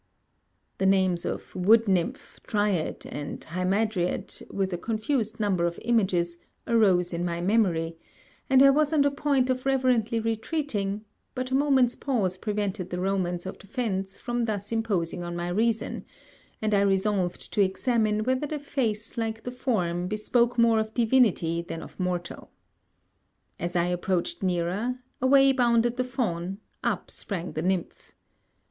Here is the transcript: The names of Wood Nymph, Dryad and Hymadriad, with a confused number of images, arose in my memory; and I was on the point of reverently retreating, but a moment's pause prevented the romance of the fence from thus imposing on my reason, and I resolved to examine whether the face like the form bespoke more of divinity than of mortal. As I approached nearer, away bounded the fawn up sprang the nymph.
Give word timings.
The 0.79 0.87
names 0.87 1.25
of 1.25 1.53
Wood 1.55 1.87
Nymph, 1.87 2.39
Dryad 2.47 3.05
and 3.05 3.39
Hymadriad, 3.39 4.41
with 4.49 4.73
a 4.73 4.77
confused 4.79 5.39
number 5.39 5.63
of 5.67 5.79
images, 5.85 6.39
arose 6.65 7.13
in 7.13 7.23
my 7.23 7.39
memory; 7.39 7.97
and 8.49 8.63
I 8.63 8.71
was 8.71 8.93
on 8.93 9.03
the 9.03 9.11
point 9.11 9.51
of 9.51 9.63
reverently 9.63 10.19
retreating, 10.19 11.05
but 11.35 11.51
a 11.51 11.55
moment's 11.55 11.93
pause 11.93 12.35
prevented 12.37 12.89
the 12.89 12.99
romance 12.99 13.45
of 13.45 13.59
the 13.59 13.67
fence 13.67 14.17
from 14.17 14.45
thus 14.45 14.71
imposing 14.71 15.21
on 15.21 15.35
my 15.35 15.49
reason, 15.49 16.03
and 16.63 16.73
I 16.73 16.81
resolved 16.81 17.53
to 17.53 17.61
examine 17.61 18.23
whether 18.23 18.47
the 18.47 18.57
face 18.57 19.19
like 19.19 19.43
the 19.43 19.51
form 19.51 20.07
bespoke 20.07 20.57
more 20.57 20.79
of 20.79 20.95
divinity 20.95 21.61
than 21.61 21.83
of 21.83 21.99
mortal. 21.99 22.49
As 23.59 23.75
I 23.75 23.85
approached 23.85 24.41
nearer, 24.41 24.95
away 25.21 25.51
bounded 25.51 25.97
the 25.97 26.03
fawn 26.03 26.57
up 26.83 27.11
sprang 27.11 27.51
the 27.51 27.61
nymph. 27.61 28.13